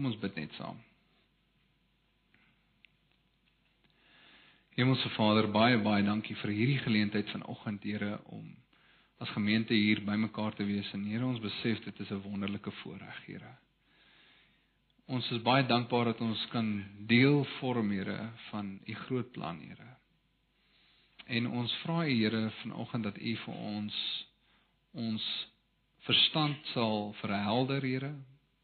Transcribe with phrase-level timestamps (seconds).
[0.00, 0.78] Kom ons bid net saam.
[4.72, 8.46] Hemelse Vader, baie baie dankie vir hierdie geleentheid vanoggend, Here, om
[9.20, 10.88] as gemeente hier bymekaar te wees.
[10.96, 13.52] En Here, ons besef dit is 'n wonderlike voorreg, Here.
[15.06, 19.96] Ons is baie dankbaar dat ons kan deel vorm, Here, van u groot plan, Here.
[21.26, 24.26] En ons vra U, Here, vanoggend dat U vir ons
[24.92, 25.48] ons
[26.08, 28.14] verstand sal verhelder, Here,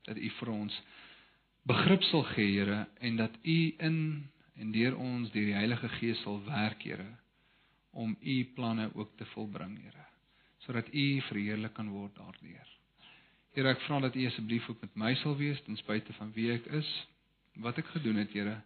[0.07, 0.82] dat U vir ons
[1.67, 3.98] begrip sal gee, Here, en dat U in
[4.56, 7.09] en deur ons deur die Heilige Gees sal werk, Here,
[7.91, 10.06] om U planne ook te volbring, Here,
[10.65, 12.70] sodat U verheerlik kan word daardeur.
[13.56, 16.51] Here, ek vra dat U asseblief ook met my sal wees ten spyte van wie
[16.55, 16.92] ek is,
[17.65, 18.61] wat ek gedoen het, Here,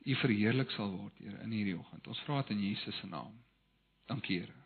[0.00, 2.08] dat U verheerlik sal word, Here, in hierdie oggend.
[2.08, 3.36] Ons vra dit in Jesus se naam.
[4.10, 4.58] Dankie, Here.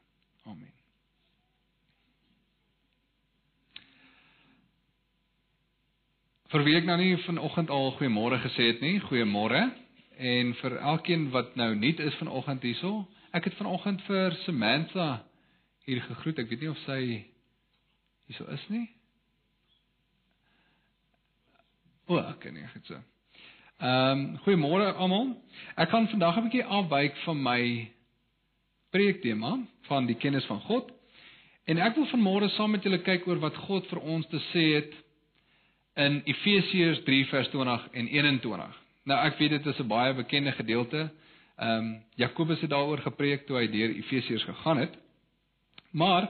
[0.44, 0.83] Amen.
[6.54, 9.58] Vir wie ek nou nie vanoggend al goeiemôre gesê het nie, goeiemôre.
[10.22, 15.08] En vir elkeen wat nou nuut is vanoggend hierso, ek het vanoggend vir Samantha
[15.82, 16.38] hier gegroet.
[16.38, 17.00] Ek weet nie of sy
[18.28, 18.84] hierso is nie.
[22.06, 23.02] O, ek ken nie goed so.
[23.82, 25.32] Ehm, um, goeiemôre almal.
[25.74, 27.62] Ek gaan vandag 'n bietjie afwyk van my
[28.94, 29.56] preektema
[29.90, 30.94] van die kennis van God.
[31.66, 34.64] En ek wil vanmôre saam met julle kyk oor wat God vir ons te sê
[34.78, 35.03] het
[35.94, 38.80] in Efesiërs 3 vers 20 en 21.
[39.04, 41.10] Nou ek weet dit is 'n baie bekende gedeelte.
[41.56, 44.94] Ehm um, Jakobus het daaroor gepreek toe hy deur Efesiërs gegaan het.
[45.90, 46.28] Maar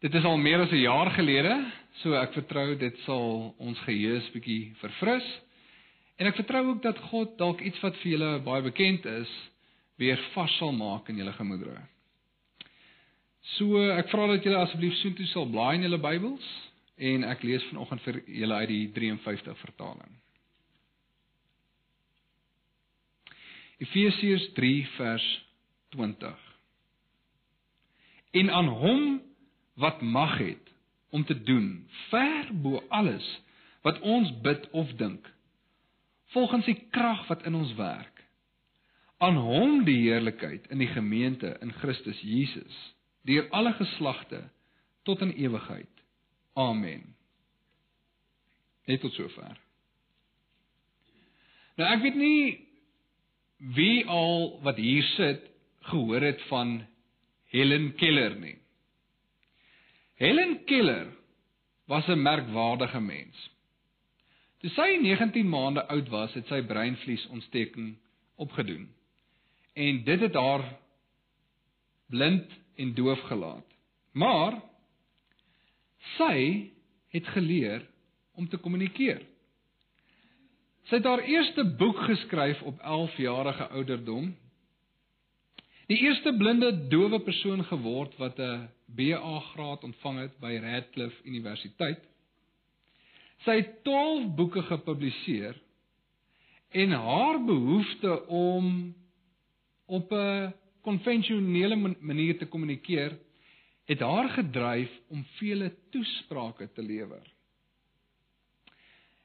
[0.00, 4.22] dit is al meer as 'n jaar gelede, so ek vertrou dit sal ons geheue
[4.32, 5.40] bietjie verfris.
[6.16, 9.50] En ek vertrou ook dat God dalk iets wat vir julle baie bekend is,
[9.96, 11.80] weer vas sal maak in julle gemoedere.
[13.40, 16.69] So ek vra dat julle asseblief soontoe sal blaai in julle Bybels
[17.00, 20.12] en ek lees vanoggend vir julle uit die 53 vertaling.
[23.80, 25.26] Efesiërs 3 vers
[25.96, 26.46] 20.
[28.40, 29.06] En aan hom
[29.80, 30.68] wat mag het
[31.10, 33.26] om te doen ver bo alles
[33.82, 35.26] wat ons bid of dink
[36.34, 38.20] volgens die krag wat in ons werk
[39.24, 42.76] aan hom die heerlikheid in die gemeente in Christus Jesus
[43.26, 44.44] deur alle geslagte
[45.08, 45.99] tot in ewigheid
[46.54, 47.04] amen
[48.90, 49.54] net tot sover
[51.76, 52.42] nou ek weet nie
[53.76, 55.44] wie al wat hier sit
[55.90, 56.80] gehoor het van
[57.50, 58.58] Helen Keller nie.
[60.14, 61.06] Helen Keller
[61.86, 63.50] was 'n merkwaardige mens.
[64.60, 67.96] Toe sy 19 maande oud was, het sy breinvliesontsteking
[68.36, 68.94] opgedoen.
[69.74, 70.78] En dit het haar
[72.06, 73.66] blind en doof gelaat.
[74.12, 74.62] Maar
[76.16, 76.70] sy
[77.10, 77.86] het geleer
[78.34, 79.22] om te kommunikeer.
[80.88, 84.30] Sy het haar eerste boek geskryf op 11 jarige ouderdom.
[85.90, 92.00] Die eerste blinde dowe persoon geword wat 'n BA graad ontvang het by Radcliffe Universiteit.
[93.44, 95.56] Sy het 12 boeke gepubliseer
[96.70, 98.94] en haar behoefte om
[99.86, 103.18] op 'n konvensionele manier te kommunikeer
[103.90, 107.26] het haar gedryf om vele toesprake te lewer.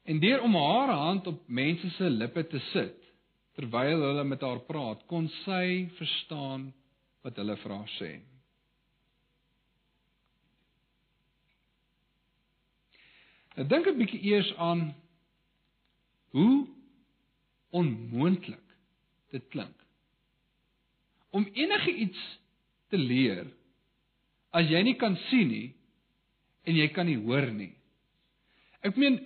[0.04, 3.02] En deur om haar hand op mense se lippe te sit
[3.56, 6.72] terwyl hulle met haar praat, kon sy verstaan
[7.24, 8.10] wat hulle vir haar sê.
[13.56, 14.82] Ek dink 'n bietjie eers aan
[16.36, 16.68] hoe
[17.70, 18.74] onmoontlik
[19.32, 19.86] dit klink
[21.30, 22.20] om enige iets
[22.90, 23.48] te leer
[24.56, 25.70] as jy nie kan sien nie
[26.66, 27.74] en jy kan nie hoor nie.
[28.86, 29.20] Ek meen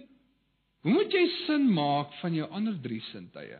[0.79, 3.57] Hoe moet jy sin maak van jou ander drie sintuie?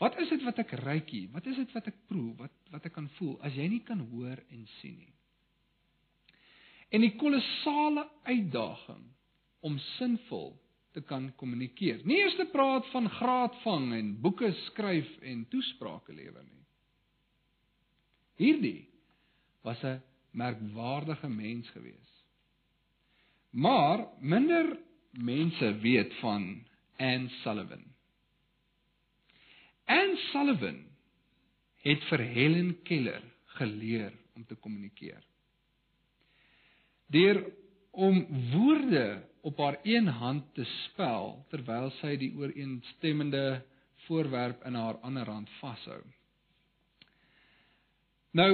[0.00, 1.28] Wat is dit wat ek ruik hier?
[1.34, 2.32] Wat is dit wat ek proe?
[2.38, 5.12] Wat wat ek kan voel as jy nie kan hoor en sien nie?
[6.94, 9.04] En die kolossale uitdaging
[9.64, 10.54] om sinvol
[10.94, 12.04] te kan kommunikeer.
[12.06, 16.64] Nie eers te praat van graadvang en boeke skryf en toesprake lewer nie.
[18.40, 18.86] Hierdie
[19.62, 20.00] was 'n
[20.34, 22.12] merkwaardige mens gewees.
[23.50, 24.78] Maar minder
[25.10, 26.66] mense weet van
[26.96, 27.84] Anne Sullivan.
[29.84, 30.80] Anne Sullivan
[31.84, 33.22] het vir Helen Keller
[33.58, 35.22] geleer om te kommunikeer.
[37.06, 37.44] Deur
[37.90, 43.62] om woorde op haar een hand te spel terwyl sy die ooreenstemmende
[44.06, 46.00] voorwerp in haar ander hand vashou.
[48.34, 48.50] Nou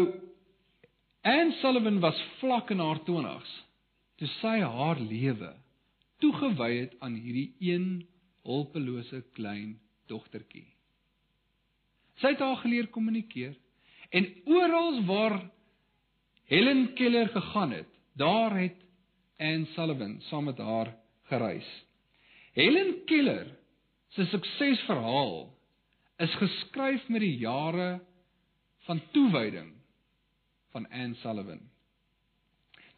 [1.23, 3.51] Anne Sullivan was vlak in haar 20's
[4.17, 5.51] toe sy haar lewe
[6.21, 8.07] toegewy het aan hierdie een
[8.49, 9.75] hulpelose klein
[10.09, 10.65] dogtertjie.
[12.21, 13.53] Sy het haar geleer kommunikeer
[14.17, 15.37] en oral waar
[16.49, 18.81] Helen Keller gegaan het, daar het
[19.37, 20.95] Anne Sullivan saam met haar
[21.29, 21.69] gereis.
[22.57, 23.53] Helen Keller
[24.17, 25.51] se suksesverhaal
[26.25, 28.01] is geskryf met die jare
[28.89, 29.77] van toewyding
[30.71, 31.61] van Anne Sullivan.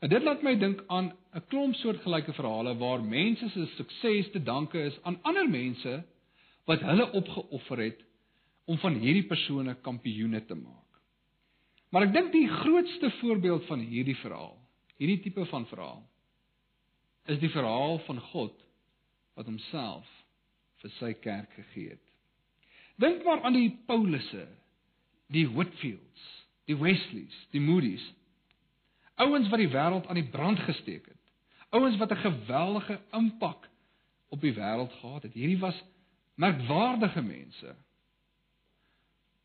[0.02, 4.42] En dit laat my dink aan 'n klomp soortgelyke verhale waar mense se sukses te
[4.42, 6.04] danke is aan ander mense
[6.64, 8.00] wat hulle opgeoffer het
[8.64, 11.00] om van hierdie persone kampioene te maak.
[11.90, 14.58] Maar ek dink die grootste voorbeeld van hierdie verhaal,
[14.96, 16.02] hierdie tipe van verhaal,
[17.26, 18.62] is die verhaal van God
[19.34, 20.08] wat homself
[20.82, 22.06] vir sy kerk gegee het.
[22.96, 24.46] Dink maar aan die Paulusse,
[25.32, 26.41] die Whitfields,
[26.72, 28.04] die Wesleys, die Moody's,
[29.20, 31.20] Ouens wat die wêreld aan die brand gesteek het.
[31.72, 33.68] Ouens wat 'n geweldige impak
[34.28, 35.32] op die wêreld gehad het.
[35.32, 35.84] Hierdie was
[36.34, 37.76] merkwaardige mense.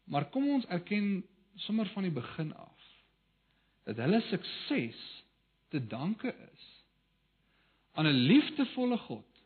[0.04, 1.26] Maar kom ons erken
[1.56, 2.76] sommer van die begin af
[3.84, 5.24] dat hulle sukses
[5.68, 6.86] te danke is
[7.92, 9.44] aan 'n liefdevolle God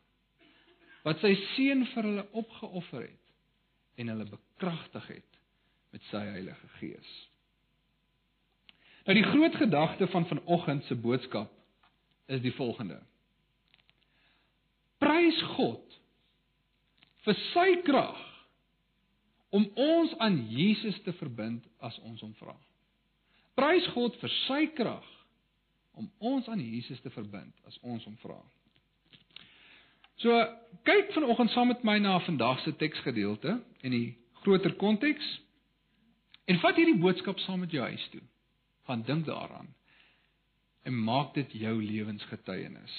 [1.02, 3.34] wat sy seun vir hulle opgeoffer het
[3.94, 5.38] en hulle bekragtig het
[5.90, 7.31] met sy Heilige Gees.
[9.04, 11.50] Nou die groot gedagte van vanoggend se boodskap
[12.26, 13.00] is die volgende.
[15.02, 15.98] Prys God
[17.26, 18.20] vir sy krag
[19.50, 22.54] om ons aan Jesus te verbind as ons hom vra.
[23.58, 25.08] Prys God vir sy krag
[25.98, 28.38] om ons aan Jesus te verbind as ons hom vra.
[30.22, 30.38] So
[30.86, 34.14] kyk vanoggend saam met my na vandag se teksgedeelte en die
[34.44, 35.26] groter konteks
[36.46, 38.22] en vat hierdie boodskap saam met jou huis toe
[38.86, 39.74] gaan dink daaraan
[40.82, 42.94] en maak dit jou lewensgetuienis.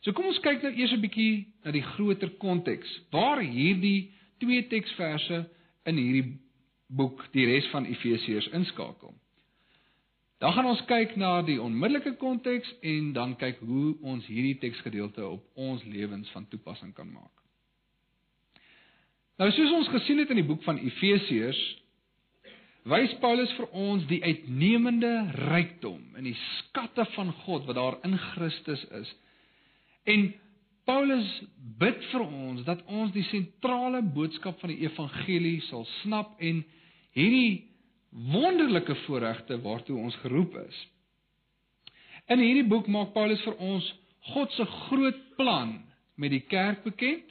[0.00, 4.10] So kom ons kyk nou eers 'n bietjie na die groter konteks waar hierdie
[4.40, 5.44] twee teksverse
[5.84, 6.38] in hierdie
[6.88, 9.14] boek die res van Efesiërs inskakel.
[10.40, 15.26] Dan gaan ons kyk na die onmiddellike konteks en dan kyk hoe ons hierdie teksgedeelte
[15.26, 17.34] op ons lewens van toepassing kan maak.
[19.36, 21.60] Nou soos ons gesien het in die boek van Efesiërs,
[22.88, 25.10] wys Paulus vir ons die uitnemende
[25.50, 29.10] rykdom en die skatte van God wat daar in Christus is.
[30.08, 30.30] En
[30.88, 31.28] Paulus
[31.80, 36.62] bid vir ons dat ons die sentrale boodskap van die evangelie sal snap en
[37.16, 37.66] hierdie
[38.10, 40.78] wonderlike voorregte waartoe ons geroep is.
[42.32, 43.86] In hierdie boek maak Paulus vir ons
[44.32, 45.76] God se groot plan
[46.20, 47.28] met die kerk bekend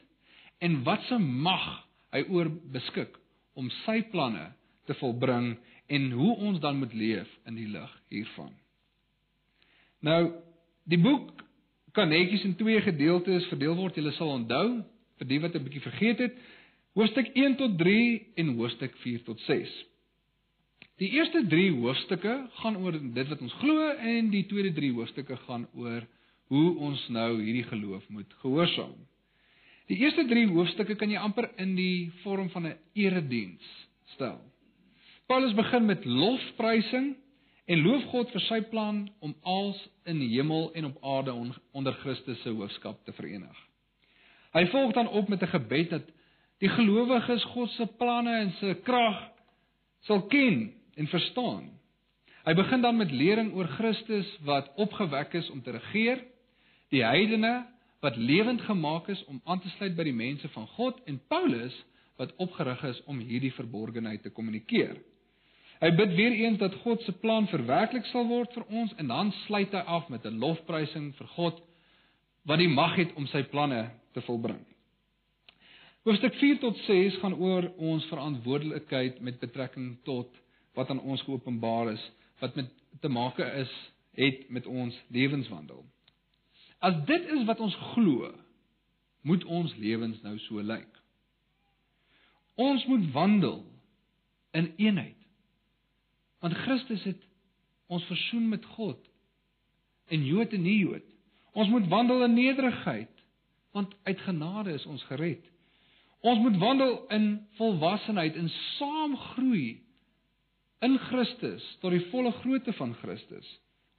[0.63, 1.65] en wat se mag
[2.13, 3.17] hy oor beskik
[3.59, 4.47] om sy planne
[4.89, 5.53] te volbring
[5.89, 8.51] en hoe ons dan moet leef in die lig hiervan.
[10.05, 10.21] Nou,
[10.89, 11.31] die boek
[11.97, 13.97] kan netjies in twee gedeeltes verdeel word.
[13.97, 14.81] Jy sal onthou
[15.19, 16.35] vir die wat 'n bietjie vergeet het,
[16.95, 19.69] hoofstuk 1 tot 3 en hoofstuk 4 tot 6.
[20.99, 25.37] Die eerste 3 hoofstukke gaan oor dit wat ons glo en die tweede 3 hoofstukke
[25.45, 26.07] gaan oor
[26.47, 28.97] hoe ons nou hierdie geloof moet gehoorsaam.
[29.87, 34.41] Die eerste 3 hoofstukke kan jy amper in die vorm van 'n erediens stel.
[35.29, 37.11] Paulus begin met lofprysing
[37.65, 39.77] en loof God vir sy plan om als
[40.09, 41.35] in hemel en op aarde
[41.77, 43.59] onder Christus se hoofskap te verenig.
[44.57, 46.07] Hy volg dan op met 'n gebed dat
[46.57, 49.19] die gelowiges God se planne en sy krag
[50.09, 51.69] sal ken en verstaan.
[52.45, 56.25] Hy begin dan met lering oor Christus wat opgewek is om te regeer,
[56.89, 57.67] die heidene
[58.01, 61.85] wat lewend gemaak is om aan te sluit by die mense van God en Paulus
[62.15, 64.97] wat opgerig is om hierdie verborgenheid te kommunikeer.
[65.79, 69.31] Hy bid weer eens dat God se plan verwerklik sal word vir ons en dan
[69.45, 71.61] sluit hy af met 'n lofprysing vir God
[72.43, 74.65] wat die mag het om sy planne te volbring.
[76.03, 80.35] Hoofstuk 4 tot 6 gaan oor ons verantwoordelikheid met betrekking tot
[80.73, 82.69] wat aan ons geopenbaar is, wat met
[83.01, 83.71] te maak is
[84.11, 85.85] het met ons lewenswandel.
[86.79, 88.31] As dit is wat ons glo,
[89.21, 90.99] moet ons lewens nou so lyk.
[92.55, 93.63] Ons moet wandel
[94.51, 95.18] in eenheid
[96.39, 97.21] Want Christus het
[97.87, 98.99] ons versoen met God
[100.09, 101.05] en Jood en nie Jood.
[101.53, 103.15] Ons moet wandel in nederigheid
[103.71, 105.43] want uit genade is ons gered.
[106.19, 107.27] Ons moet wandel in
[107.59, 109.77] volwassenheid en saam groei
[110.83, 113.47] in Christus tot die volle grootte van Christus.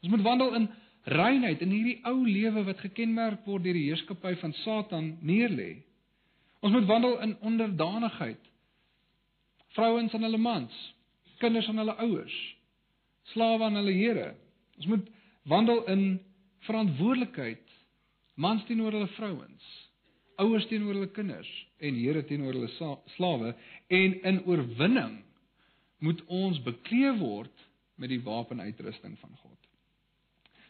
[0.02, 0.68] Ons moet wandel in
[1.08, 5.82] reinheid in hierdie ou lewe wat gekenmerk word deur die heerskappy van Satan neerlê.
[6.60, 8.42] Ons moet wandel in onderdanigheid.
[9.76, 10.74] Vrouens aan hulle mans,
[11.42, 12.36] kinders aan hulle ouers,
[13.34, 14.32] slawe aan hulle here.
[14.80, 15.08] Ons moet
[15.50, 16.04] wandel in
[16.68, 17.64] verantwoordelikheid,
[18.40, 19.70] mans teenoor hulle vrouens,
[20.40, 21.48] ouers teenoor hulle kinders
[21.84, 23.52] en here teenoor hulle slawe
[23.92, 25.18] en in oorwinning
[26.04, 27.66] moet ons bekleed word
[28.00, 29.58] met die wapenuitrusting van God.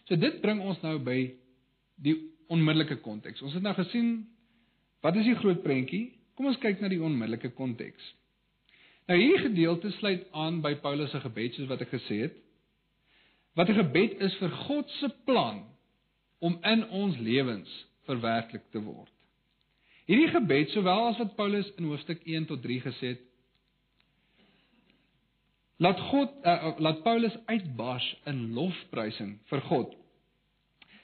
[0.08, 1.18] So dit bring ons nou by
[2.02, 2.16] die
[2.50, 3.42] onmiddellike konteks.
[3.46, 4.24] Ons het nou gesien
[5.04, 6.08] wat is die groot prentjie?
[6.34, 8.02] Kom ons kyk na die onmiddellike konteks.
[9.10, 12.36] Nou hierdie gedeelte sluit aan by Paulus se gebed soos wat ek gesê het.
[13.58, 15.64] Wat 'n gebed is vir God se plan
[16.38, 17.70] om in ons lewens
[18.06, 19.10] verwerklik te word.
[20.06, 23.26] Hierdie gebed, sowel as wat Paulus in hoofstuk 1 tot 3 gesê het,
[25.76, 29.94] laat God uh, laat Paulus uitbars in lofprysing vir God.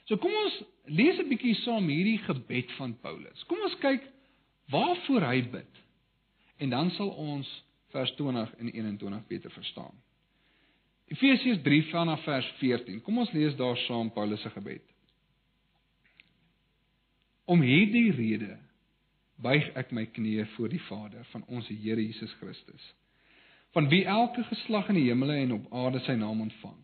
[0.05, 3.43] So kom ons lees 'n bietjie saam hierdie gebed van Paulus.
[3.43, 4.03] Kom ons kyk
[4.71, 5.73] waarvoor hy bid.
[6.57, 7.66] En dan sal ons
[7.97, 9.95] vers 20 en 21 beter verstaan.
[11.07, 13.01] Efesiërs 3 vanaf vers 14.
[13.01, 14.83] Kom ons lees daar saam Paulus se gebed.
[17.47, 18.57] Om hierdie rede
[19.41, 22.83] buig ek my knieë voor die Vader van ons Here Jesus Christus,
[23.71, 26.79] van wie elke geslag in die hemele en op aarde sy naam ontvang,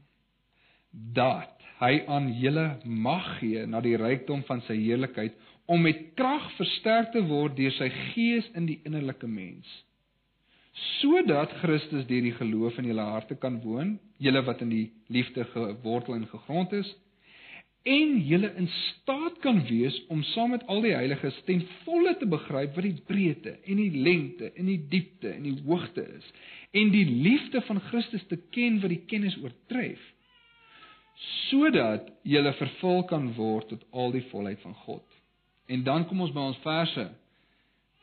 [1.17, 6.45] dat hy aan julle mag gee na die rykdom van sy heerlikheid om met krag
[6.59, 9.67] versterk te word deur sy gees in die innerlike mens
[10.73, 15.45] sodat Christus deur die geloof in julle harte kan woon, julle wat in die liefde
[15.53, 16.89] gewortel en gegrond is,
[17.83, 22.27] en julle in staat kan wees om saam met al die heiliges ten volle te
[22.31, 26.29] begryp wat die breedte en die lengte en die diepte en die hoogte is
[26.71, 29.99] en die liefde van Christus te ken wat die kennis oortref
[31.49, 35.03] sodat julle vervul kan word tot al die volheid van God.
[35.67, 37.05] En dan kom ons by ons verse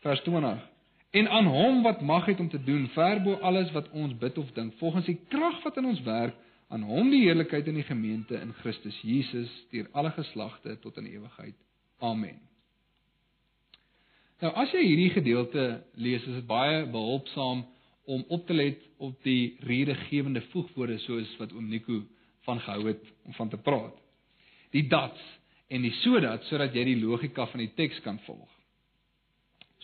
[0.04, 0.69] vers 20
[1.10, 4.38] en aan hom wat mag het om te doen ver bo alles wat ons bid
[4.38, 6.36] of dink volgens die krag wat in ons werk
[6.70, 11.08] aan hom die heerlikheid in die gemeente in Christus Jesus deur alle geslagte tot in
[11.10, 11.56] ewigheid.
[11.98, 12.38] Amen.
[14.40, 15.64] Nou as jy hierdie gedeelte
[16.00, 17.64] lees, is dit baie behulpsaam
[18.10, 22.04] om op te let op die redegewende voegwoorde soos wat oom Nico
[22.46, 23.98] van gehou het om van te praat.
[24.70, 25.20] Die dats
[25.68, 28.59] en die sodat sodat jy die logika van die teks kan volg.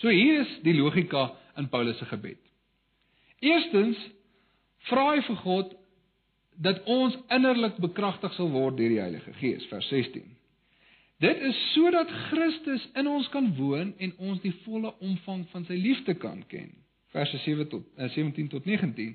[0.00, 2.41] So hier is die logika in Paulus se gebed.
[3.41, 4.00] Eerstens
[4.91, 5.75] vra hy vir God
[6.61, 10.25] dat ons innerlik bekragtig sal word deur die Heilige Gees vers 16.
[11.25, 15.79] Dit is sodat Christus in ons kan woon en ons die volle omvang van sy
[15.81, 16.75] liefde kan ken.
[17.17, 19.15] Verse 7 tot uh, 17 tot 19.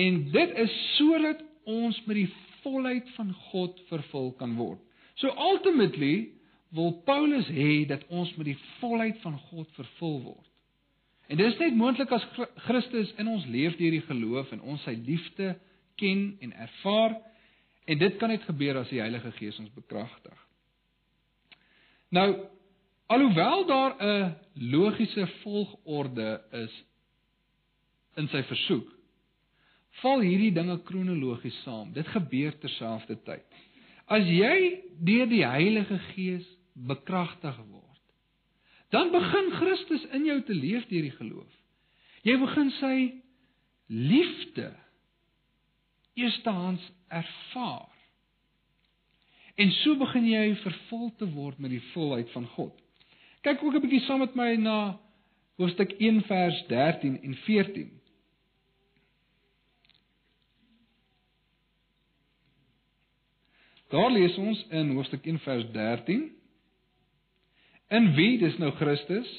[0.00, 2.30] En dit is sodat ons met die
[2.62, 4.80] volheid van God vervul kan word.
[5.20, 6.32] So ultimately
[6.74, 10.48] wil Paulus hê dat ons met die volheid van God vervul word.
[11.30, 12.24] En dit is net moontlik as
[12.66, 15.54] Christus in ons leef deur die geloof en ons sy liefde
[16.00, 17.14] ken en ervaar
[17.84, 20.34] en dit kan net gebeur as die Heilige Gees ons bekragtig.
[22.14, 22.28] Nou
[23.06, 26.84] alhoewel daar 'n logiese volgorde is
[28.16, 28.88] in sy versoek,
[30.02, 31.92] val hierdie dinge kronologies saam.
[31.92, 33.44] Dit gebeur terselfdertyd.
[34.06, 38.02] As jy deur die Heilige Gees bekragtig word,
[38.90, 41.60] dan begin Christus in jou te leef deur die geloof.
[42.24, 42.96] Jy begin sy
[43.86, 44.70] liefde
[46.14, 47.90] eerstehands ervaar.
[49.54, 52.74] En so begin jy vervul te word met die volheid van God.
[53.44, 54.98] Kyk ook 'n bietjie saam met my na
[55.56, 57.90] hoofstuk 1 vers 13 en 14.
[63.88, 66.30] Daar lees ons in hoofstuk 1 vers 13
[67.92, 69.30] In wie dis nou Christus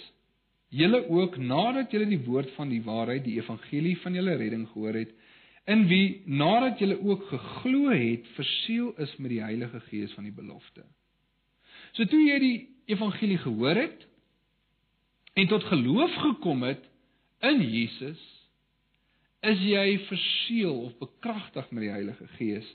[0.75, 4.97] julle ook nadat julle die woord van die waarheid die evangelie van julle redding gehoor
[4.99, 5.13] het
[5.65, 10.33] in wie nadat julle ook geglo het, verseël is met die Heilige Gees van die
[10.35, 10.83] belofte.
[11.97, 12.57] So toe jy die
[12.93, 14.05] evangelie gehoor het
[15.33, 16.83] en tot geloof gekom het
[17.45, 18.21] in Jesus,
[19.45, 22.67] is jy verseël of bekragtig met die Heilige Gees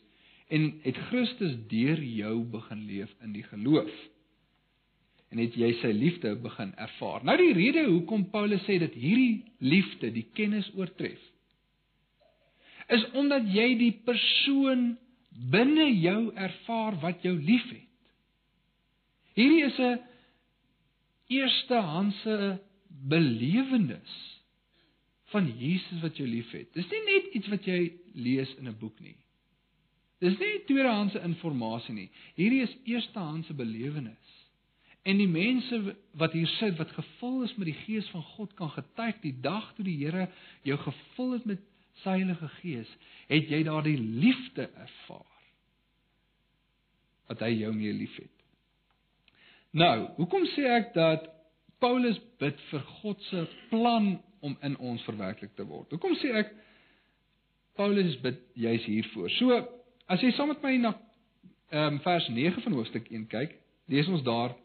[0.50, 3.90] en het Christus deur jou begin leef in die geloof.
[5.30, 7.24] En het jy sy liefde begin ervaar.
[7.24, 11.20] Nou die rede hoekom Paulus sê dat hierdie liefde die kennis oortref
[12.90, 14.96] is omdat jy die persoon
[15.52, 17.86] binne jou ervaar wat jou liefhet.
[19.38, 20.00] Hierdie is 'n
[21.30, 22.58] eerstehandse
[22.88, 24.16] belewenis
[25.30, 26.72] van Jesus wat jou liefhet.
[26.74, 29.16] Dis nie net iets wat jy lees in 'n boek nie.
[30.20, 32.10] Dis nie tweedehandse inligting nie.
[32.34, 34.39] Hierdie is eerstehandse belewenis.
[35.08, 38.70] En die mense wat hier sit wat gevul is met die gees van God kan
[38.74, 40.28] getuig die dag toe die Here
[40.66, 41.62] jou gevul het met
[42.02, 42.90] sy Heilige Gees,
[43.28, 45.26] het jy daardie liefde ervaar
[47.30, 48.32] wat hy jou mee liefhet.
[49.78, 51.28] Nou, hoekom sê ek dat
[51.80, 55.92] Paulus bid vir God se plan om in ons verwerklik te word.
[55.94, 56.50] Hoekom sê ek
[57.78, 59.30] Paulus bid juis hiervoor?
[59.36, 59.60] So,
[60.10, 60.96] as jy saam met my na
[61.70, 63.54] ehm um, vers 9 van hoofstuk 1 kyk,
[63.86, 64.56] lees ons daar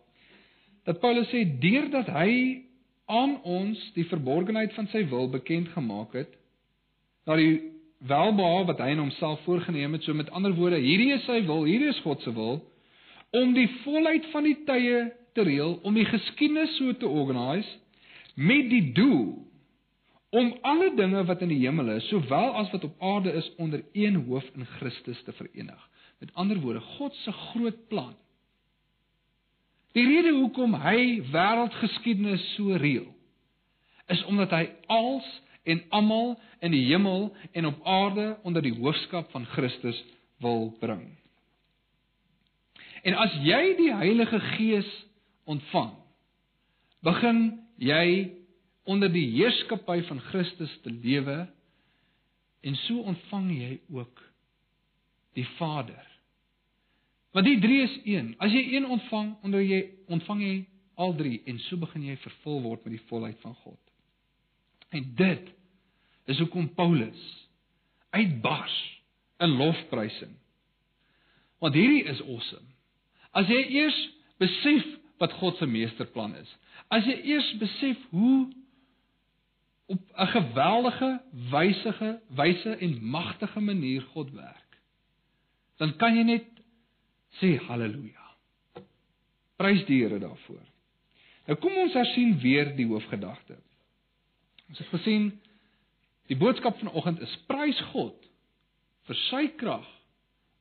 [0.85, 2.31] dat Paulus sê deurdat hy
[3.05, 6.31] aan ons die verborgenheid van sy wil bekend gemaak het,
[7.25, 7.57] na die
[8.05, 11.65] welbehae wat hy in homself voorgenem het, so met ander woorde, hierdie is sy wil,
[11.65, 12.61] hierdie is God se wil
[13.35, 14.99] om die volheid van die tye
[15.35, 17.67] te reël, om die geskiedenis so te organise
[18.35, 19.41] met die doel
[20.35, 23.83] om alle dinge wat in die hemel is, sowel as wat op aarde is, onder
[23.95, 25.81] een hoof in Christus te verenig.
[26.19, 28.15] Met ander woorde, God se groot plan.
[29.95, 33.07] Die rede hoekom hy wêreldgeskiedenis so reël,
[34.11, 35.27] is omdat hy als
[35.65, 39.97] en almal in die hemel en op aarde onder die hoofskap van Christus
[40.43, 41.07] wil bring.
[43.05, 44.89] En as jy die Heilige Gees
[45.45, 45.93] ontvang,
[47.05, 47.41] begin
[47.81, 48.33] jy
[48.89, 51.45] onder die heerskappy van Christus te lewe
[52.65, 54.21] en so ontvang jy ook
[55.37, 56.03] die Vader.
[57.35, 58.31] Want die drie is een.
[58.39, 60.55] As jy een ontvang, onder jy ontvang jy
[60.95, 63.81] al drie en so begin jy vervul word met die volheid van God.
[64.95, 65.49] En dit
[66.31, 67.25] is hoekom Paulus
[68.15, 68.77] uitbars
[69.43, 70.31] in lofprysing.
[71.59, 72.71] Want hierdie is awesome.
[73.35, 73.99] As jy eers
[74.39, 74.87] besef
[75.19, 76.55] wat God se meesterplan is.
[76.87, 78.47] As jy eers besef hoe
[79.91, 84.79] op 'n geweldige, wysige, wyse en magtige manier God werk,
[85.77, 86.54] dan kan jy net
[87.39, 88.23] sê haleluja.
[89.59, 90.63] Prys die Here daarvoor.
[91.45, 93.57] Nou kom ons hersien weer die hoofgedagte.
[94.69, 95.29] Ons het gesien
[96.29, 98.17] die boodskap vanoggend is prys God
[99.05, 99.85] vir sy krag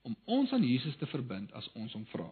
[0.05, 2.29] om ons aan Jesus te verbind as ons hom vra.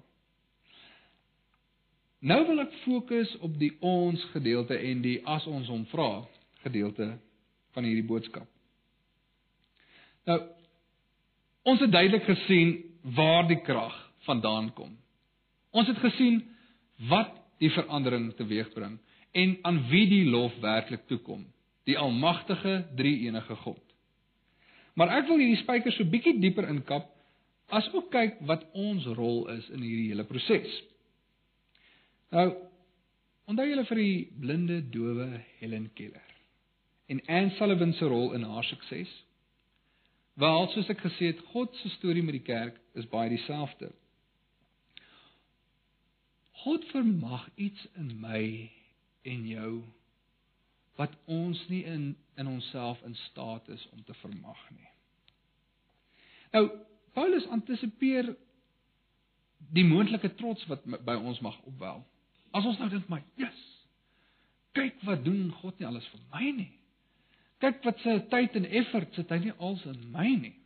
[2.22, 6.22] Nou wil ek fokus op die ons gedeelte en die as ons hom vra
[6.62, 7.08] gedeelte
[7.74, 8.46] van hierdie boodskap.
[10.28, 10.38] Nou
[11.72, 12.76] ons het duidelik gesien
[13.16, 14.96] waar die krag vandaan kom.
[15.72, 16.42] Ons het gesien
[17.08, 17.32] wat
[17.62, 18.98] die verandering teweegbring
[19.32, 21.46] en aan wie die lof werklik toekom,
[21.88, 23.82] die almagtige drie-enige God.
[24.94, 27.08] Maar ek wil hierdie spykers so bietjie dieper inkap
[27.72, 30.74] as ook kyk wat ons rol is in hierdie hele proses.
[32.32, 32.50] Nou,
[33.48, 35.28] onthou julle vir die blinde dowe
[35.60, 36.28] Helen Keller
[37.12, 39.10] en Anne Sullivan se rol in haar sukses?
[40.40, 43.90] Wel, soos ek gesê het, God se storie met die kerk is baie dieselfde.
[46.62, 48.70] God vermag iets in my
[49.22, 49.72] en jou
[51.00, 54.88] wat ons nie in in onsself in staat is om te vermag nie.
[56.52, 56.62] Nou,
[57.12, 58.30] Paulus antisipeer
[59.76, 62.00] die moontlike trots wat by ons mag opwel.
[62.56, 63.86] As ons nou dink maar, "Jesus,
[64.72, 66.72] kyk wat doen God nie alles vir my nie.
[67.58, 70.61] Kyk wat sy tyd en effort sit hy nie als in my nie."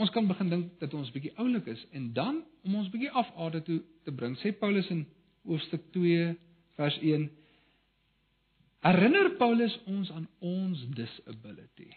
[0.00, 3.60] Ons kan begin dink dat ons bietjie oulik is en dan om ons bietjie afade
[3.66, 5.04] toe te bring, sê Paulus in
[5.44, 6.30] hoofstuk 2
[6.80, 7.28] vers 1
[8.80, 11.90] Herinner Paulus ons aan ons disability.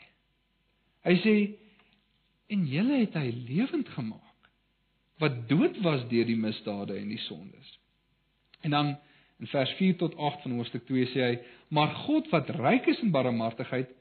[1.07, 1.35] Hy sê
[2.51, 4.49] en julle het hy lewend gemaak
[5.23, 7.69] wat dood was deur die misdade en die sondes.
[8.67, 8.93] En dan
[9.39, 11.35] in vers 4 tot 8 van hoofstuk 2 sê hy:
[11.71, 13.95] "Maar God wat ryk is in barmhartigheid,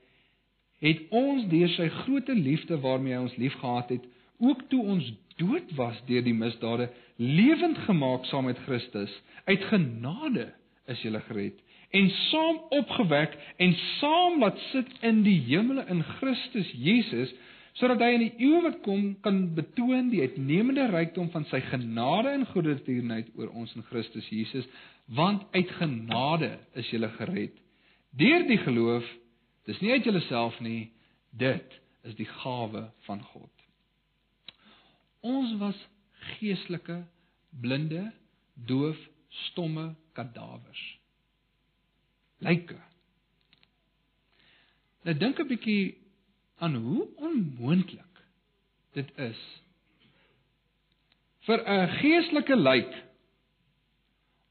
[0.83, 4.09] het ons deur sy groote liefde waarmee hy ons liefgehad het,
[4.43, 9.13] ook toe ons dood was deur die misdade, lewend gemaak saam met Christus.
[9.47, 10.51] Uit genade
[10.91, 11.61] is jy gered
[11.93, 17.35] en saam opgewek en saam laat sit in die hemele in Christus Jesus."
[17.79, 22.35] sodat hy in die eeu wat kom kan betoon die uitnemende rykdom van sy genade
[22.35, 24.67] en goedertierenheid oor ons in Christus Jesus,
[25.17, 27.59] want uit genade is jy gered
[28.21, 29.07] deur die geloof.
[29.69, 30.93] Dis nie uit jouself nie,
[31.31, 33.67] dit is die gawe van God.
[35.23, 35.79] Ons was
[36.39, 37.05] geestelike
[37.63, 38.09] blinde,
[38.55, 38.99] doof,
[39.29, 40.83] stomme kadawers.
[42.43, 42.79] Lyke.
[45.03, 45.99] Nou dink 'n bietjie
[46.59, 48.23] aan hoe onmoontlik
[48.95, 49.41] dit is
[51.47, 52.93] vir 'n geestelike lijk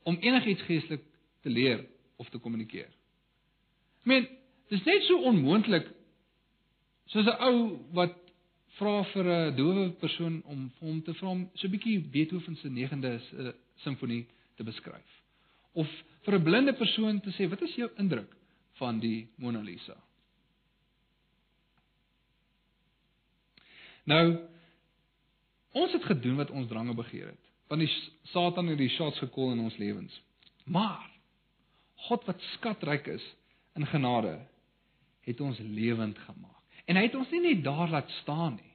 [0.03, 1.03] om enigiets geestelik
[1.41, 2.89] te leer of te kommunikeer.
[4.01, 4.27] Ek meen,
[4.71, 5.89] dit is net so onmoontlik
[7.11, 7.55] soos 'n ou
[7.91, 8.15] wat
[8.79, 12.55] vra vir 'n dowe persoon om vir hom te vra om so 'n bietjie Beethoven
[12.55, 13.51] se 9de uh,
[13.83, 15.11] simfonie te beskryf.
[15.73, 15.87] Of
[16.23, 18.31] vir 'n blinde persoon te sê, "Wat is jou indruk
[18.79, 19.97] van die Mona Lisa?"
[24.05, 24.47] Nou
[25.71, 27.51] ons het gedoen wat ons drange begeer het.
[27.67, 30.21] Want die Satan het die shots gekol in ons lewens.
[30.65, 31.09] Maar
[31.95, 33.35] God wat skatryk is
[33.75, 34.39] in genade,
[35.27, 36.61] het ons lewend gemaak.
[36.85, 38.73] En hy het ons nie net daar laat staan nie.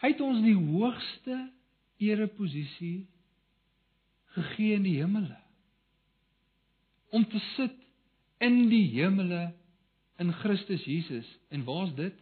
[0.00, 1.36] Hy het ons die hoogste
[2.00, 3.08] ereposisie
[4.36, 5.36] gegee in die hemele.
[7.10, 7.76] Om te sit
[8.40, 9.50] in die hemele
[10.20, 11.28] in Christus Jesus.
[11.48, 12.16] En waar's dit?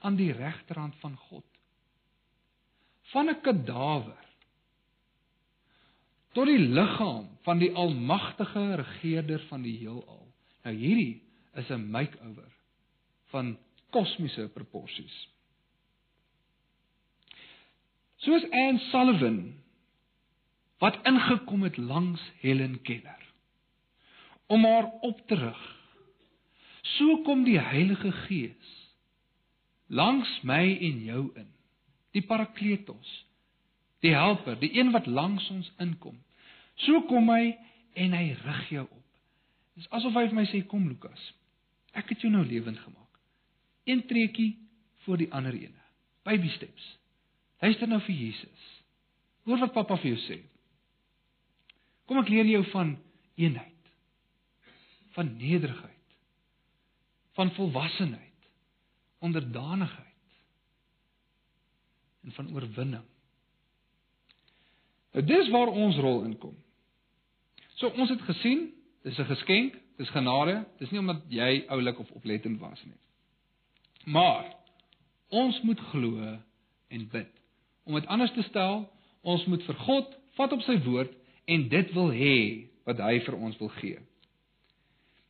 [0.00, 1.44] Aan die regterhand van God.
[3.12, 4.24] Van 'n kadawer
[6.32, 10.26] tot die liggaam van die almagtige regerder van die heelal.
[10.62, 11.22] Nou hierdie
[11.58, 12.52] is 'n makeover
[13.32, 13.58] van
[13.90, 15.28] kosmiese proporsies.
[18.16, 19.54] Soos Anne Sullivan
[20.78, 23.26] wat ingekom het langs Helen Keller
[24.46, 25.62] om haar op te rig.
[26.96, 28.74] So kom die Heilige Gees
[29.86, 31.48] langs my en jou in.
[32.12, 33.08] Die Parakletos,
[34.00, 36.16] die Helper, die een wat langs ons inkom.
[36.84, 37.56] So kom hy
[37.98, 39.04] en hy rig jou op.
[39.78, 41.20] Dis asof hy vir my sê kom Lukas.
[41.98, 43.20] Ek het jou nou lewend gemaak.
[43.88, 44.52] Een treukie
[45.04, 45.82] voor die ander ene.
[46.22, 46.86] Baby steps.
[47.58, 48.66] Luister nou vir Jesus.
[49.48, 50.38] Hoor wat pappa vir jou sê.
[52.08, 52.94] Kom ek leer jou van
[53.40, 53.92] eenheid.
[55.16, 56.16] Van nederigheid.
[57.38, 58.50] Van volwassenheid.
[59.24, 60.06] Onderdanigheid.
[62.24, 63.06] En van oorwinning.
[65.16, 66.54] Nou dis waar ons rol inkom.
[67.80, 68.68] So ons het gesien,
[69.02, 72.98] dis 'n geskenk, dis genade, dis nie omdat jy oulik of oplettend was nie.
[74.06, 74.46] Maar
[75.28, 76.38] ons moet glo
[76.88, 77.32] en bid.
[77.84, 78.86] Om dit anders te stel,
[79.22, 81.12] ons moet vir God vat op sy woord
[81.50, 82.38] en dit wil hê
[82.88, 83.98] wat hy vir ons wil gee.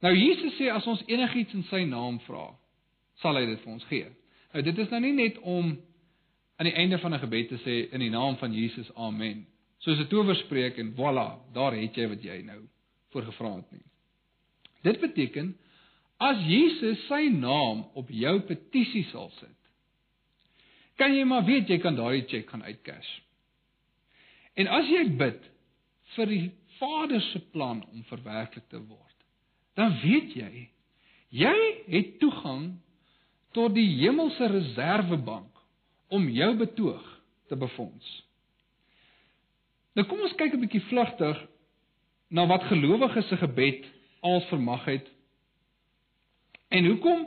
[0.04, 2.52] Nou Jesus sê as ons enigiets in sy naam vra,
[3.22, 4.10] sal hy dit vir ons gee.
[4.54, 5.72] Nou dit is nou nie net om
[6.58, 9.46] aan die einde van 'n gebed te sê in die naam van Jesus amen.
[9.78, 12.60] Soos 'n towerspreek en voilà, daar het jy wat jy nou
[13.10, 13.84] voorgevra het nie.
[14.86, 15.54] Dit beteken
[16.18, 19.54] as Jesus sy naam op jou petisie sal sit,
[20.98, 23.10] kan jy maar weet jy kan daardie cheque gaan uitcash.
[24.58, 25.44] En as jy bid
[26.16, 26.46] vir die
[26.78, 29.16] Vader se plan om verwerklik te word,
[29.78, 30.68] dan weet jy
[31.34, 31.56] jy
[31.92, 32.78] het toegang
[33.56, 35.58] tot die hemelse reservebank
[36.14, 37.04] om jou betoog
[37.50, 38.08] te befonds.
[39.96, 41.38] Nou kom ons kyk 'n bietjie vlugtig
[42.30, 43.86] na wat gelowiges se gebed
[44.20, 45.10] al vermag het.
[46.68, 47.26] En hoekom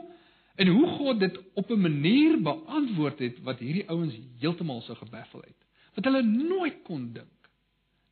[0.54, 5.40] en hoe God dit op 'n manier beantwoord het wat hierdie ouens heeltemal so gebaffel
[5.40, 5.56] het.
[5.94, 7.50] Wat hulle nooit kon dink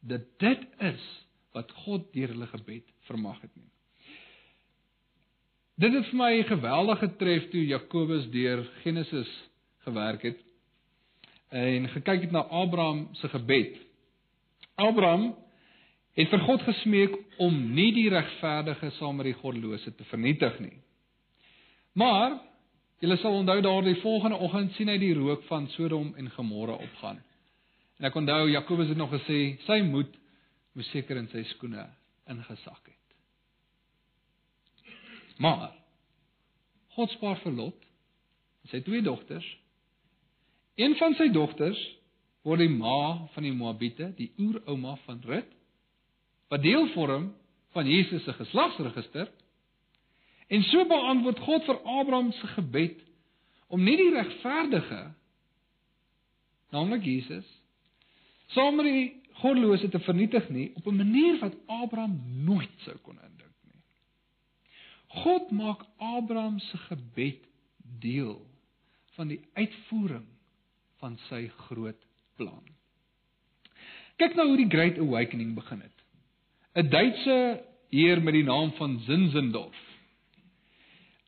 [0.00, 3.70] dat dit is wat God deur hulle gebed vermag het nie.
[5.80, 9.30] Dit het vir my geweldig getref toe Jakobus deur Genesis
[9.78, 10.40] gewerk het
[11.48, 13.78] en gekyk het na Abraham se gebed.
[14.74, 15.34] Abraham
[16.18, 20.76] het vir God gesmeek om nie die regverdige saam met die goddelose te vernietig nie.
[21.98, 22.38] Maar
[23.00, 27.20] julle sal onthou daardie volgende oggend sien hy die rook van Sodom en Gomorra opgaan.
[27.98, 30.12] En ek onthou Jakobus het nog gesê sy moed
[30.76, 31.86] moes seker in sy skoene
[32.30, 32.96] ingesak het.
[35.40, 35.70] Maar
[36.96, 37.86] God spaar vir Lot
[38.70, 39.46] sy twee dogters.
[40.78, 41.80] Een van sy dogters
[42.46, 45.48] word die ma van die Moabiete, die oerouma van Rut,
[46.50, 47.30] wat deel vorm
[47.70, 49.30] van Jesus se geslagsregister.
[50.50, 52.98] En so beantwoord God vir Abraham se gebed
[53.70, 55.02] om nie die regverdige
[56.74, 57.46] naamlik Jesus
[58.54, 59.04] saam met die
[59.42, 63.82] goddelose te vernietig nie op 'n manier wat Abraham nooit sou kon indink nie.
[65.06, 67.46] God maak Abraham se gebed
[68.00, 68.46] deel
[69.14, 70.26] van die uitvoering
[70.98, 72.64] van sy groot plan.
[74.16, 75.99] Kyk nou hoe die Great Awakening begin het.
[76.74, 79.80] 'n Duitse heer met die naam van Zinzendorf.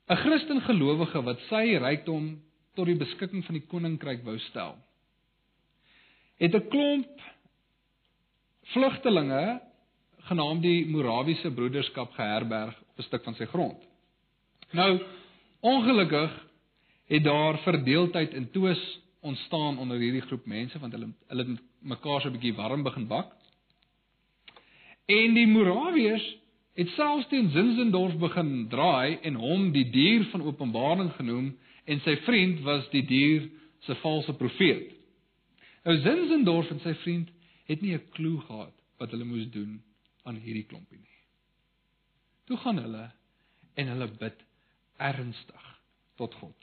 [0.08, 2.42] 'n Christen gelowige wat sy rykdom
[2.74, 4.76] tot die beskikking van die koninkryk wou stel
[6.42, 7.20] het 'n klomp
[8.74, 9.60] vlugtelinge
[10.28, 13.78] genaamd die Morawiese Broederskap geherberg op 'n stuk van sy grond.
[14.70, 15.02] Nou
[15.60, 16.48] ongelukkig
[17.06, 22.20] het daar verdeeldheid en twis ontstaan onder hierdie groep mense want hulle hulle het mekaar
[22.20, 23.36] so 'n bietjie warm begin bak.
[25.10, 26.26] En die Morawiërs
[26.78, 31.52] het selfs teen Zinzendorf begin draai en hom die dier van Openbaring genoem
[31.84, 33.48] en sy vriend was die dier
[33.86, 34.92] se valse profeet.
[35.84, 37.32] Nou Zinzendorf en sy vriend
[37.68, 39.82] het nie 'n klou gehad wat hulle moes doen
[40.22, 41.18] aan hierdie klompie nie.
[42.46, 43.10] Toe gaan hulle
[43.74, 44.38] en hulle bid
[44.96, 45.64] ernstig
[46.16, 46.56] tot God.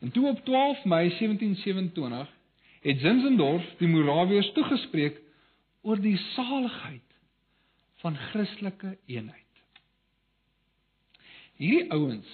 [0.00, 2.28] En toe op 12 Mei 1727
[2.80, 5.20] het Zinzendorf die Morawiërs toegespreek
[5.82, 7.05] oor die saligheid
[8.02, 9.42] van Christelike eenheid.
[11.56, 12.28] Hierdie ouens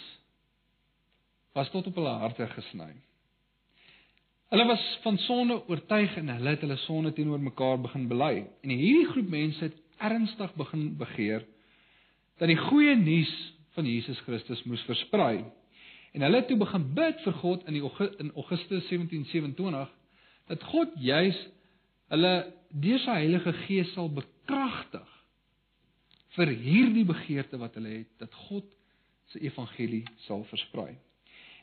[1.55, 2.90] was tot op hulle harte gesny.
[4.53, 8.42] Hulle was van sonde oortuig en hulle het hulle sonde teenoor mekaar begin bely.
[8.64, 11.46] En hierdie groep mense het ernstig begin begeer
[12.40, 13.33] dat die goeie nuus
[13.77, 15.44] van Jesus Christus moes versprei.
[16.12, 17.85] En hulle het toe begin bid vir God in die
[18.20, 19.96] in Augustus 1727
[20.51, 21.38] dat God juis
[22.12, 22.35] hulle
[22.83, 25.09] deur sy Heilige Gees sal bekragtig
[26.37, 28.68] vir hierdie begeerte wat hulle het dat God
[29.33, 30.95] se evangelie sal versprei.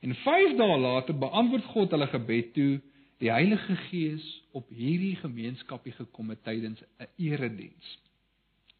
[0.02, 2.74] En 5 dae later beantwoord God hulle gebed toe
[3.20, 7.98] die Heilige Gees op hierdie gemeenskapie gekom het tydens 'n erediens.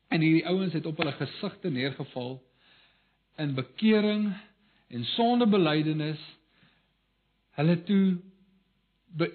[0.10, 2.40] En hierdie ouens het op hulle gesigte neergeval
[3.38, 4.34] in bekering
[4.88, 6.22] en sondebelydenis.
[7.52, 8.18] Hulle toe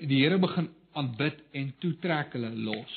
[0.01, 2.95] die Here begin aanbid en toe trek hulle los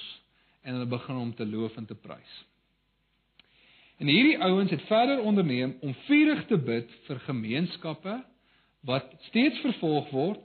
[0.62, 2.34] en hulle begin hom te loof en te prys.
[3.97, 8.19] En hierdie ouens het verder onderneem om vurig te bid vir gemeenskappe
[8.86, 10.43] wat steeds vervolg word,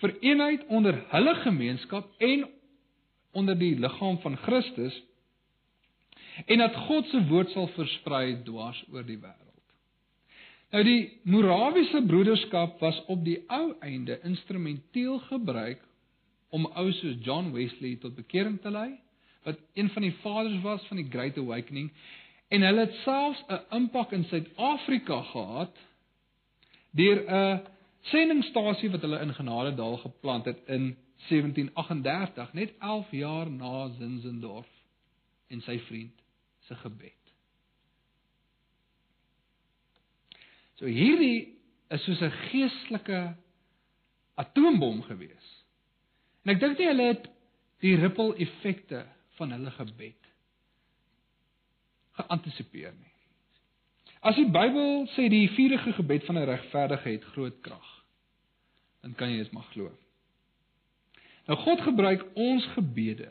[0.00, 2.46] vir eenheid onder hulle gemeenskap en
[3.36, 4.96] onder die liggaam van Christus
[6.46, 9.44] en dat God se woord sal versprei dwars oor die wêreld.
[10.72, 15.82] Nou die Morawiese broederskap was op die ou einde instrumenteel gebruik
[16.54, 18.92] om ou soos John Wesley tot bekering te lei,
[19.44, 21.90] wat een van die vaders was van die Great Awakening
[22.48, 25.76] En hulle het selfs 'n impak in Suid-Afrika gehad
[26.90, 27.66] deur 'n
[28.00, 30.96] sendingstasie wat hulle in Genadedal geplant het in
[31.28, 34.70] 1738, net 11 jaar na Zinzendorf
[35.46, 36.22] en sy vriend
[36.58, 37.14] se gebed.
[40.74, 41.58] So hierdie
[41.88, 43.36] is soos 'n geestelike
[44.34, 45.64] atoombom gewees.
[46.44, 47.28] En ek dink nie hulle het
[47.80, 49.06] die ripple effekte
[49.38, 50.27] van hulle gebed
[52.18, 53.14] geantisipeer nie.
[54.20, 57.88] As die Bybel sê die vurige gebed van 'n regverdige het groot krag,
[59.02, 59.90] dan kan jy dit maar glo.
[61.46, 63.30] Nou God gebruik ons gebede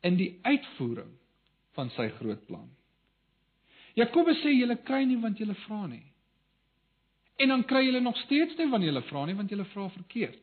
[0.00, 1.10] in die uitvoering
[1.76, 2.68] van sy groot plan.
[3.98, 6.04] Jakobus sê julle kry nie want julle vra nie.
[7.38, 10.42] En dan kry julle nog steeds nie wanneer julle vra nie want julle vra verkeerd.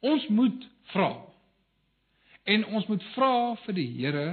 [0.00, 1.10] Ons moet vra.
[2.44, 3.34] En ons moet vra
[3.66, 4.26] vir die Here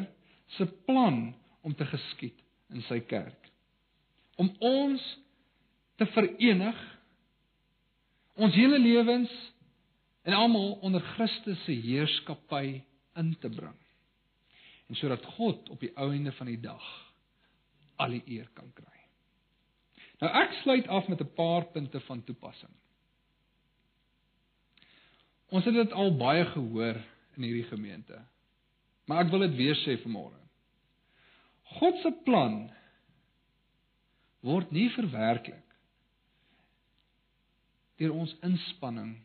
[0.57, 2.39] se plan om te geskied
[2.73, 3.49] in sy kerk.
[4.39, 5.03] Om ons
[5.99, 6.79] te verenig
[8.39, 9.31] ons hele lewens
[10.23, 12.79] en almal onder Christus se heerskappy
[13.19, 13.75] in te bring.
[14.87, 16.85] En sodat God op die ou einde van die dag
[17.99, 18.95] al die eer kan kry.
[20.19, 22.75] Nou ek sluit af met 'n paar punte van toepassing.
[25.49, 27.01] Ons het dit al baie gehoor
[27.35, 28.25] in hierdie gemeente.
[29.05, 30.38] Maar ek wil dit weer sê vanmôre.
[31.77, 32.61] God se plan
[34.45, 35.65] word nie verwerklik
[37.99, 39.17] deur ons inspanning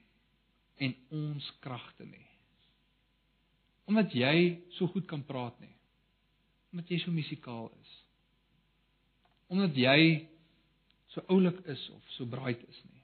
[0.82, 2.26] en ons kragte nie.
[3.86, 4.36] Omdat jy
[4.74, 5.72] so goed kan praat nie.
[6.74, 7.92] Omdat jy so musikaal is.
[9.52, 9.98] Omdat jy
[11.14, 13.02] so oulik is of so braai is nie.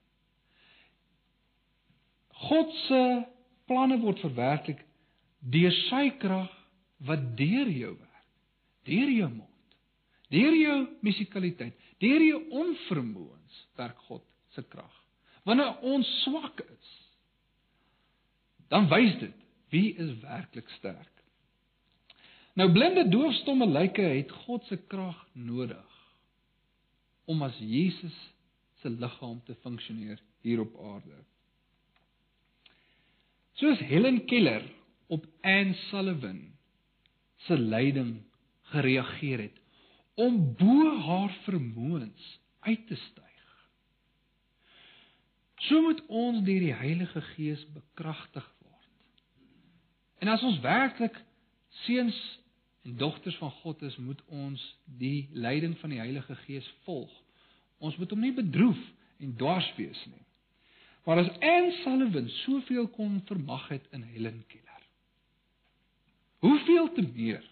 [2.49, 3.03] God se
[3.71, 4.81] planne word verwerklik
[5.41, 6.51] deur sy krag
[7.07, 8.10] wat deur jou werk
[8.89, 9.77] deur jou mond,
[10.31, 14.97] deur jou musikaliteit, deur jou onvermoëns werk God se krag.
[15.49, 16.91] Wanneer ons swak is,
[18.71, 19.37] dan wys dit
[19.71, 21.11] wie is werklik sterk.
[22.59, 25.87] Nou blinde, doofstomme lyke het God se krag nodig
[27.31, 28.17] om as Jesus
[28.83, 31.21] se liggaam te funksioneer hier op aarde.
[33.61, 34.65] Soos Helen Keller
[35.13, 36.41] op Anne Sullivan
[37.47, 38.17] se lyding
[38.71, 39.59] gereageer het
[40.21, 43.27] om bo haar vermoëns uit te styg.
[45.61, 49.25] So moet ons deur die Heilige Gees bekragtig word.
[50.19, 51.17] En as ons werklik
[51.85, 52.17] seuns
[52.85, 57.13] en dogters van God is, moet ons die leiding van die Heilige Gees volg.
[57.79, 58.81] Ons moet hom nie bedroef
[59.21, 60.25] en dwars wees nie.
[61.05, 64.85] Maar as Anne Sullivan soveel kon vermag het in Helen Keller.
[66.45, 67.45] Hoeveel te meer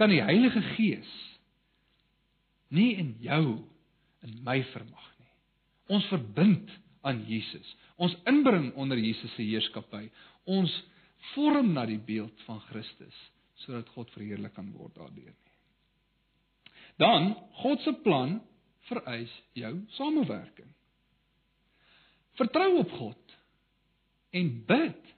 [0.00, 1.10] kan die Heilige Gees
[2.72, 3.60] nie in jou
[4.24, 5.32] in my vermag nie.
[5.92, 6.70] Ons verbind
[7.04, 7.66] aan Jesus.
[8.00, 10.06] Ons inbring onder Jesus se heerskappy.
[10.48, 10.72] Ons
[11.34, 13.16] vorm na die beeld van Christus
[13.60, 15.56] sodat God verheerlik kan word daardeur nie.
[17.00, 18.38] Dan God se plan
[18.88, 20.68] vereis jou samewerking.
[22.40, 23.36] Vertrou op God
[24.36, 25.10] en bid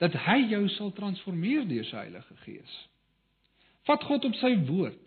[0.00, 2.78] dat hy jou sal transformeer deur sy Heilige Gees.
[3.88, 5.04] Vat God op sy woord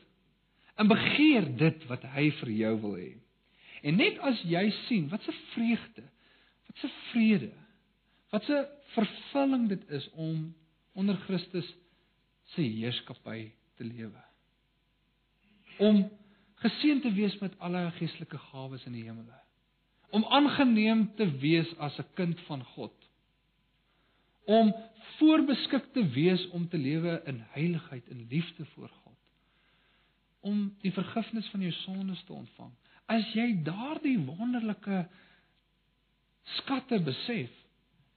[0.82, 3.12] en begeer dit wat hy vir jou wil hê.
[3.86, 6.04] En net as jy sien wat 'n vreugde,
[6.68, 7.54] wat 'n vrede,
[8.32, 8.66] wat 'n
[8.96, 10.56] vervulling dit is om
[10.94, 11.68] onder Christus
[12.54, 14.24] se heerskappy te lewe.
[15.78, 16.10] Om
[16.56, 19.40] geseën te wees met alle geestelike gawes in die hemele.
[20.10, 23.01] Om aangeneem te wees as 'n kind van God.
[24.46, 24.74] Om
[25.18, 29.12] voorbeskik te wees om te lewe in heiligheid en liefde voor God
[30.42, 32.72] om die vergifnis van jou sondes te ontvang.
[33.12, 35.04] As jy daardie wonderlike
[36.58, 37.52] skatte besef,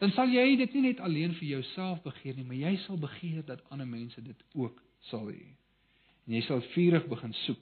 [0.03, 3.45] dan sal jy dit nie net alleen vir jouself begeer nie, maar jy sal begeer
[3.47, 5.53] dat ander mense dit ook sal hê.
[6.25, 7.61] En jy sal vurig begin soek.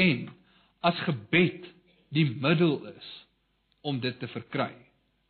[0.00, 0.30] En
[0.82, 1.68] as gebed
[2.16, 3.12] die middel is
[3.84, 4.72] om dit te verkry,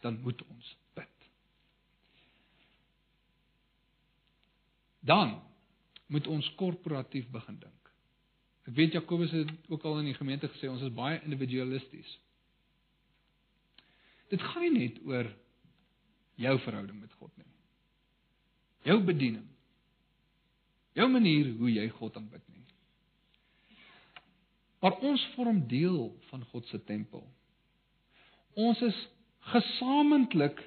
[0.02, 1.28] dan moet ons bid.
[5.02, 5.36] Dan
[6.12, 7.92] moet ons korporatief begin dink.
[8.68, 12.10] Ek weet Jakobus het ook al in die gemeente gesê ons is baie individualisties.
[14.30, 15.28] Dit gaan nie net oor
[16.40, 17.48] jou verhouding met God nie.
[18.86, 19.48] Jou bediening.
[20.96, 22.62] Jou manier hoe jy God aanbid nie.
[24.82, 27.22] Maar ons vorm deel van God se tempel.
[28.58, 28.96] Ons is
[29.52, 30.58] gesamentlik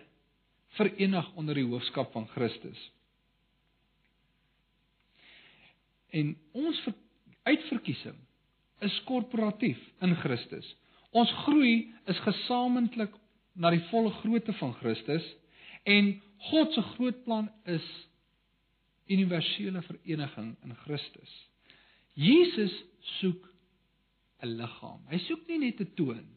[0.78, 2.80] verenig onder die hoofskap van Christus.
[6.10, 6.82] En ons
[7.44, 8.18] uitverkiesing
[8.80, 10.68] is korporatief in Christus.
[11.16, 13.14] Ons groei is gesamentlik
[13.54, 15.26] na die volle grootte van Christus
[15.84, 16.16] en
[16.50, 17.86] God se groot plan is
[19.08, 21.32] universele vereniging in Christus.
[22.14, 22.74] Jesus
[23.20, 23.52] soek
[24.44, 25.02] 'n liggaam.
[25.10, 26.28] Hy soek nie net 'n toon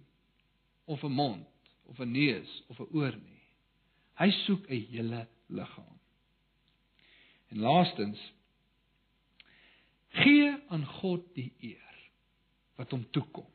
[0.86, 1.46] of 'n mond
[1.86, 3.42] of 'n neus of 'n oor nie.
[4.14, 5.98] Hy soek 'n hele liggaam.
[7.50, 8.18] En laastens
[10.08, 11.96] Gee aan God die eer
[12.78, 13.46] wat hom toekom.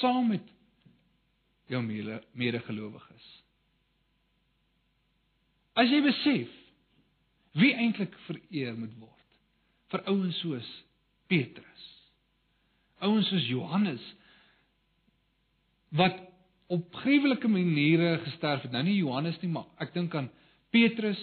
[0.00, 0.46] Saam met
[1.70, 3.26] jou medegelowiges.
[5.78, 6.56] As jy besef
[7.58, 9.36] wie eintlik vereer moet word
[9.90, 10.68] vir ouens soos
[11.30, 11.84] Petrus.
[13.02, 14.02] Ouens soos Johannes
[15.94, 16.18] wat
[16.70, 18.74] op gruwelike maniere gesterf het.
[18.74, 20.30] Nou nie Johannes nie, maar ek dink aan
[20.74, 21.20] Petrus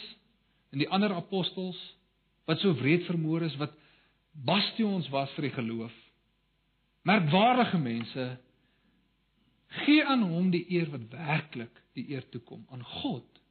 [0.76, 1.80] en die ander apostels
[2.48, 3.76] wat so wreed vermoor is wat
[4.46, 5.96] bastions was vir die geloof.
[7.08, 8.28] Merkwaardige mense
[9.84, 13.42] gee aan hom die eer wat werklik die eer toe kom aan God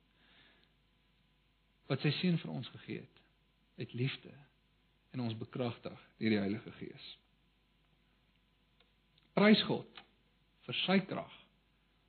[1.87, 3.23] wat sy seun vir ons gegee het
[3.79, 4.33] uit liefde
[5.15, 7.07] en ons bekragtig deur die Heilige Gees.
[9.37, 10.03] Prys God
[10.67, 11.33] vir sy krag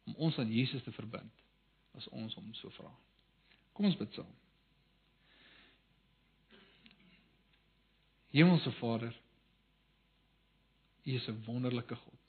[0.07, 1.43] om ons aan Jesus te verbind
[1.97, 2.91] as ons hom so vra.
[3.75, 4.33] Kom ons bid saam.
[8.37, 9.15] Hemelse Vader,
[11.03, 12.23] U is 'n wonderlike God.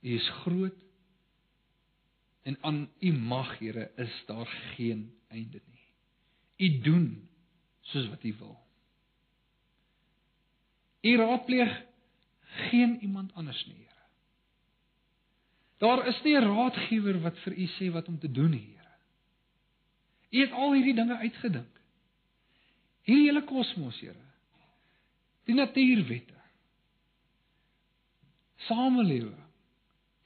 [0.00, 0.84] U is groot
[2.42, 5.88] en aan U mag, Here, is daar geen einde nie.
[6.56, 7.28] U doen
[7.80, 8.58] soos wat U wil.
[11.00, 11.84] U raadpleeg
[12.40, 14.04] geen iemand anders nie, Here.
[15.76, 18.94] Daar is nie 'n raadgewer wat vir U sê wat om te doen nie, Here.
[20.30, 21.80] U het al hierdie dinge uitgedink.
[23.02, 24.25] Hierdie hele kosmos, Here
[25.46, 26.34] die natuurwette.
[28.66, 29.36] Samelewe.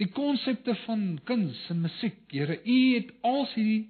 [0.01, 2.23] Die konsepte van kuns en musiek.
[2.33, 3.89] Here, U het al hierdie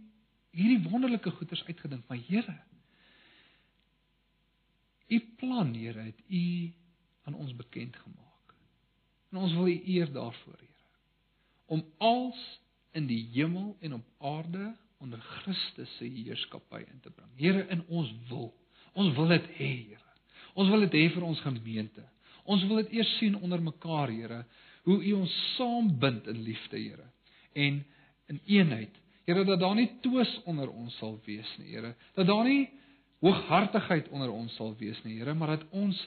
[0.50, 2.56] hierdie wonderlike goeders uitgedink, maar Here,
[5.10, 6.72] U plan, Here, het U
[7.22, 8.54] aan ons bekend gemaak.
[9.30, 10.68] En ons wil U eer daarvoor, Here.
[11.66, 12.60] Om als
[12.92, 17.30] in die hemel en op aarde onder Christus se heerskappy in te bring.
[17.38, 18.50] Here, in ons wil.
[18.92, 20.09] Ons wil dit hê, Here.
[20.54, 22.04] Ons wil dit hê vir ons gemeente.
[22.50, 24.44] Ons wil dit eers sien onder mekaar, Here,
[24.88, 27.06] hoe U ons saambind in liefde, Here,
[27.54, 27.82] en
[28.30, 28.96] in eenheid.
[29.26, 31.94] Here, dat daar nie twis onder ons sal wees nie, Here.
[32.16, 32.70] Dat daar nie
[33.20, 35.98] hooghartigheid onder ons sal wees nie, Here, maar dat ons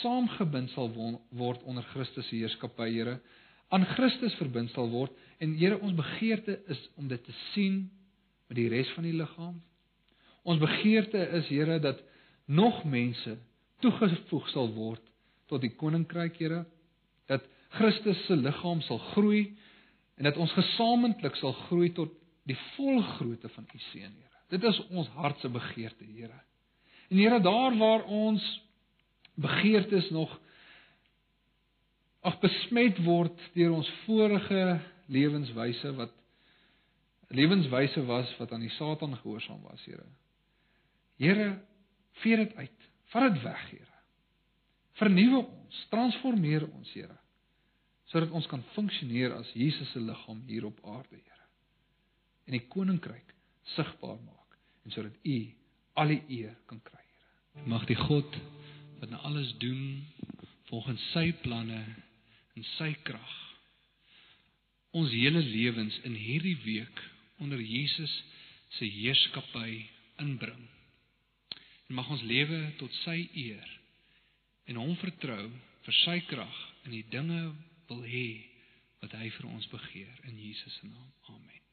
[0.00, 0.88] saamgebind sal
[1.34, 3.18] word onder Christus se heerskappy, Here.
[3.74, 7.84] Aan Christus verbind sal word en Here, ons begeerte is om dit te sien
[8.48, 9.58] met die res van die liggaam.
[10.44, 12.00] Ons begeerte is, Here, dat
[12.46, 13.36] nog mense
[13.84, 15.02] toegevoeg sal word
[15.50, 16.64] tot die koninkryk, Here,
[17.28, 17.44] dat
[17.76, 19.48] Christus se liggaam sal groei
[20.18, 22.12] en dat ons gesamentlik sal groei tot
[22.48, 24.32] die volgrootte van U seun, Here.
[24.54, 26.40] Dit is ons hart se begeerte, Here.
[27.10, 28.44] En Here, daar waar ons
[29.34, 30.32] begeertes nog
[32.24, 34.78] ag besmet word deur ons vorige
[35.12, 36.12] lewenswyse wat
[37.34, 40.06] lewenswyse was wat aan die Satan gehoorsaam was, Here.
[41.20, 41.50] Here,
[42.22, 43.92] vee dit uit Vat dit weg, Here.
[45.00, 47.18] Vernuwe ons, transformeer ons, Here,
[48.10, 51.48] sodat ons kan funksioneer as Jesus se liggaam hier op aarde, Here.
[52.48, 53.34] En die koninkryk
[53.74, 55.38] sigbaar maak en sodat U
[56.00, 57.04] al die eer kan kry,
[57.54, 57.68] Here.
[57.70, 58.38] Mag die God
[59.00, 60.04] wat nou alles doen
[60.70, 61.82] volgens sy planne
[62.54, 63.40] en sy krag
[64.94, 67.00] ons hele lewens in hierdie week
[67.42, 68.12] onder Jesus
[68.76, 69.82] se heerskappy
[70.22, 70.68] inbring.
[71.88, 73.70] En mag ons lewe tot sy eer
[74.70, 75.44] en hom vertrou
[75.84, 77.42] vir sy krag in die dinge
[77.90, 78.28] wil hê
[79.02, 81.12] wat hy vir ons begeer in Jesus se naam.
[81.34, 81.63] Amen.